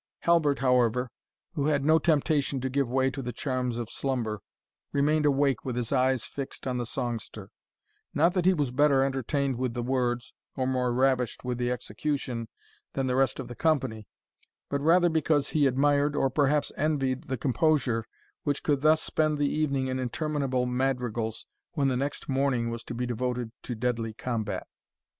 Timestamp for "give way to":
2.71-3.21